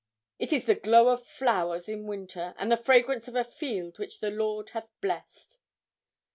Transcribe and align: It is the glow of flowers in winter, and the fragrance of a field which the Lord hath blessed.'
It 0.39 0.51
is 0.51 0.65
the 0.65 0.73
glow 0.73 1.09
of 1.09 1.27
flowers 1.27 1.87
in 1.87 2.07
winter, 2.07 2.55
and 2.57 2.71
the 2.71 2.75
fragrance 2.75 3.27
of 3.27 3.35
a 3.35 3.43
field 3.43 3.99
which 3.99 4.19
the 4.19 4.31
Lord 4.31 4.69
hath 4.71 4.87
blessed.' 4.99 5.59